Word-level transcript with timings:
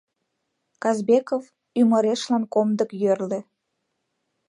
Казбеков 0.83 1.43
ӱмырешлан 1.79 2.43
комдык 2.53 2.89
йӧрльӧ. 3.01 3.39